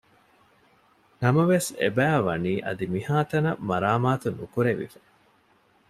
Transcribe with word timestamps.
ނަމަވެސް 1.21 1.69
އެބައިވަނީ 1.79 2.53
އަދި 2.65 2.85
މިހާތަނަށް 2.93 3.61
މަރާމާތު 3.69 4.27
ނުކުރެވިފަ 4.37 4.99